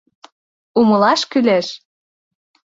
Умылаш 0.79 1.21
кӱлеш. 1.31 1.67